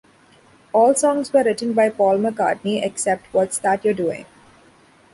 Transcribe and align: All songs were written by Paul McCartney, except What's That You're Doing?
All 0.73 0.95
songs 0.95 1.31
were 1.31 1.43
written 1.43 1.73
by 1.73 1.89
Paul 1.91 2.17
McCartney, 2.17 2.83
except 2.83 3.31
What's 3.35 3.59
That 3.59 3.85
You're 3.85 3.93
Doing? 3.93 4.25